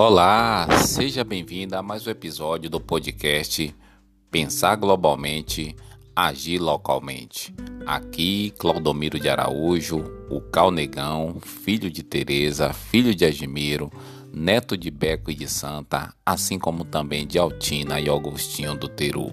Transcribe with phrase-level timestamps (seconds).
[0.00, 3.74] Olá, seja bem-vindo a mais um episódio do podcast
[4.30, 5.74] Pensar Globalmente,
[6.14, 7.52] Agir Localmente.
[7.84, 13.90] Aqui, Claudomiro de Araújo, o Calnegão, filho de Teresa, filho de Admiro,
[14.32, 19.32] neto de Beco e de Santa, assim como também de Altina e Augustinho do Teru.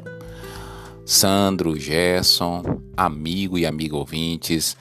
[1.06, 2.64] Sandro, Gerson,
[2.98, 4.76] amigo e amigo ouvintes,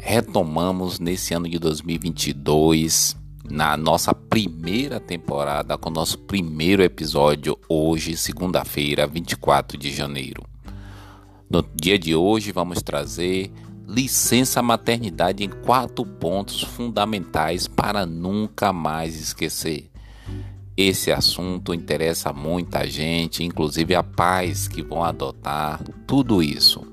[0.00, 8.16] retomamos nesse ano de 2022 na nossa primeira temporada com o nosso primeiro episódio hoje,
[8.16, 10.42] segunda-feira, 24 de janeiro.
[11.48, 13.52] No dia de hoje vamos trazer
[13.86, 19.90] licença maternidade em quatro pontos fundamentais para nunca mais esquecer.
[20.76, 26.84] Esse assunto interessa muita gente, inclusive a pais que vão adotar tudo isso.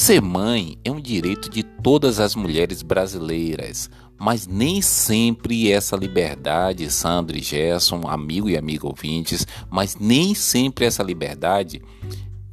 [0.00, 6.90] Ser mãe é um direito de todas as mulheres brasileiras, mas nem sempre essa liberdade,
[6.90, 11.82] Sandro e Gerson, amigo e amigo ouvintes, mas nem sempre essa liberdade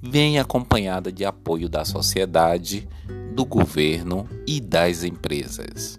[0.01, 2.85] vem acompanhada de apoio da sociedade,
[3.33, 5.97] do governo e das empresas.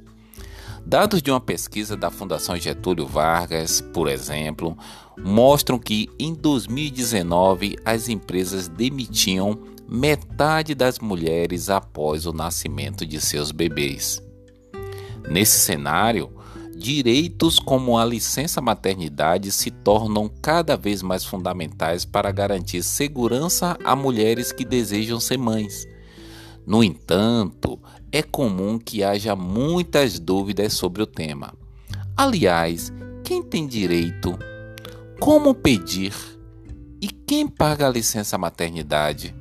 [0.85, 4.77] Dados de uma pesquisa da Fundação Getúlio Vargas, por exemplo,
[5.19, 13.51] mostram que em 2019 as empresas demitiam metade das mulheres após o nascimento de seus
[13.51, 14.23] bebês.
[15.31, 16.31] Nesse cenário,
[16.77, 23.97] direitos como a licença maternidade se tornam cada vez mais fundamentais para garantir segurança a
[23.97, 25.87] mulheres que desejam ser mães.
[26.67, 27.81] No entanto,
[28.13, 31.55] é comum que haja muitas dúvidas sobre o tema.
[32.15, 32.93] Aliás,
[33.25, 34.39] quem tem direito?
[35.19, 36.13] Como pedir?
[37.01, 39.35] E quem paga a licença maternidade?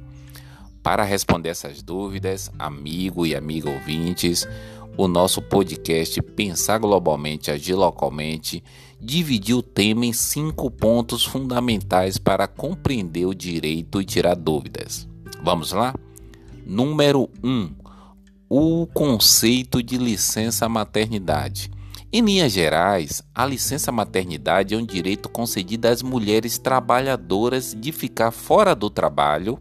[0.87, 4.47] Para responder essas dúvidas, amigo e amiga ouvintes,
[4.95, 8.63] o nosso podcast Pensar Globalmente, Agir Localmente
[8.97, 15.05] dividiu o tema em cinco pontos fundamentais para compreender o direito e tirar dúvidas.
[15.43, 15.93] Vamos lá?
[16.65, 17.49] Número 1.
[17.49, 17.75] Um,
[18.49, 21.69] o conceito de licença maternidade.
[22.13, 28.31] Em linhas gerais, a licença maternidade é um direito concedido às mulheres trabalhadoras de ficar
[28.31, 29.59] fora do trabalho,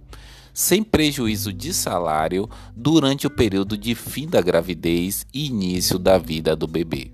[0.56, 6.56] sem prejuízo de salário, durante o período de fim da gravidez e início da vida
[6.56, 7.12] do bebê.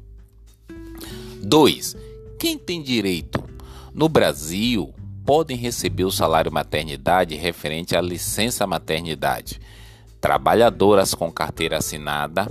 [1.43, 1.95] 2
[2.39, 3.45] quem tem direito?
[3.95, 4.95] No Brasil,
[5.27, 9.61] podem receber o salário maternidade referente à licença maternidade.
[10.21, 12.49] Trabalhadoras com carteira assinada,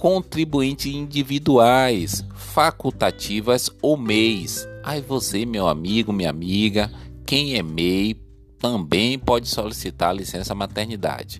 [0.00, 4.66] contribuintes individuais, facultativas ou MEIs.
[4.82, 6.90] Aí você, meu amigo, minha amiga,
[7.26, 8.18] quem é MEI
[8.58, 11.38] também pode solicitar licença maternidade.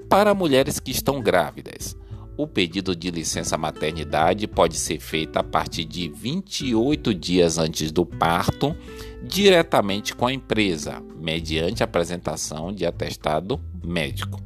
[0.09, 1.95] Para mulheres que estão grávidas,
[2.35, 8.05] o pedido de licença maternidade pode ser feito a partir de 28 dias antes do
[8.05, 8.75] parto,
[9.23, 14.41] diretamente com a empresa, mediante apresentação de atestado médico.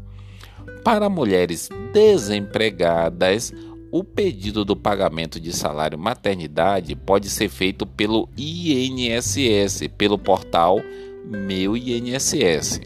[0.83, 3.51] Para mulheres desempregadas,
[3.97, 10.81] o pedido do pagamento de salário maternidade pode ser feito pelo INSS, pelo portal
[11.23, 12.81] Meu INSS.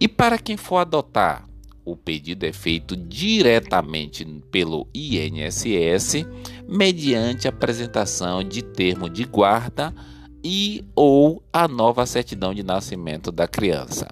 [0.00, 1.48] E para quem for adotar,
[1.84, 6.26] o pedido é feito diretamente pelo INSS
[6.68, 9.94] mediante apresentação de termo de guarda
[10.42, 14.08] e ou a nova certidão de nascimento da criança.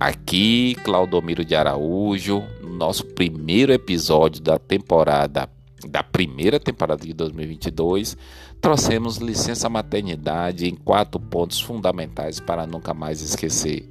[0.00, 5.50] Aqui, Claudomiro de Araújo, no nosso primeiro episódio da temporada
[5.88, 8.16] da primeira temporada de 2022,
[8.60, 13.88] trouxemos licença maternidade em quatro pontos fundamentais para nunca mais esquecer.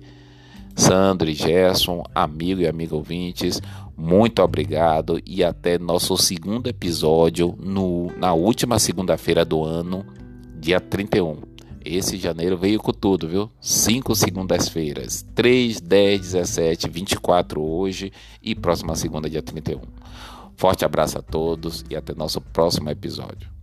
[0.76, 3.62] Sandro e Gerson, amigo e amiga ouvintes,
[3.98, 10.06] muito obrigado e até nosso segundo episódio no, na última segunda-feira do ano,
[10.58, 11.57] dia 31.
[11.90, 13.50] Esse janeiro veio com tudo, viu?
[13.62, 18.12] Cinco segundas-feiras, 3, 10, 17, 24 hoje
[18.44, 19.80] e próxima segunda, dia 31.
[20.58, 23.57] Forte abraço a todos e até nosso próximo episódio.